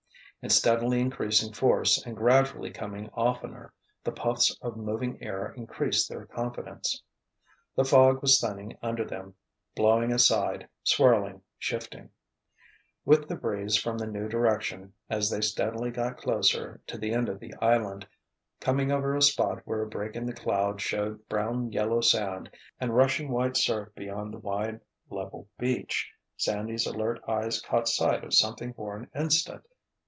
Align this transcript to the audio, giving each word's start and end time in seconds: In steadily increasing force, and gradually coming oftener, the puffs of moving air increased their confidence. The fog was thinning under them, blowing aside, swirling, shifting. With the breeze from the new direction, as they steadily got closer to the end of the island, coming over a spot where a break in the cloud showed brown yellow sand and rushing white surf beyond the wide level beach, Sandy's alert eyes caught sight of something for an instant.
In 0.43 0.49
steadily 0.49 0.99
increasing 0.99 1.53
force, 1.53 2.03
and 2.03 2.17
gradually 2.17 2.71
coming 2.71 3.11
oftener, 3.13 3.71
the 4.03 4.11
puffs 4.11 4.57
of 4.63 4.75
moving 4.75 5.21
air 5.21 5.51
increased 5.55 6.09
their 6.09 6.25
confidence. 6.25 6.99
The 7.75 7.83
fog 7.85 8.23
was 8.23 8.41
thinning 8.41 8.75
under 8.81 9.05
them, 9.05 9.35
blowing 9.75 10.11
aside, 10.11 10.67
swirling, 10.83 11.43
shifting. 11.59 12.09
With 13.05 13.27
the 13.27 13.35
breeze 13.35 13.77
from 13.77 13.99
the 13.99 14.07
new 14.07 14.27
direction, 14.27 14.93
as 15.11 15.29
they 15.29 15.41
steadily 15.41 15.91
got 15.91 16.17
closer 16.17 16.81
to 16.87 16.97
the 16.97 17.13
end 17.13 17.29
of 17.29 17.39
the 17.39 17.53
island, 17.61 18.07
coming 18.59 18.91
over 18.91 19.15
a 19.15 19.21
spot 19.21 19.61
where 19.65 19.83
a 19.83 19.87
break 19.87 20.15
in 20.15 20.25
the 20.25 20.33
cloud 20.33 20.81
showed 20.81 21.29
brown 21.29 21.71
yellow 21.71 22.01
sand 22.01 22.49
and 22.79 22.95
rushing 22.97 23.29
white 23.29 23.57
surf 23.57 23.89
beyond 23.95 24.33
the 24.33 24.39
wide 24.39 24.81
level 25.07 25.47
beach, 25.59 26.11
Sandy's 26.35 26.87
alert 26.87 27.21
eyes 27.27 27.61
caught 27.61 27.87
sight 27.87 28.23
of 28.23 28.33
something 28.33 28.73
for 28.73 28.97
an 28.97 29.07
instant. 29.15 29.63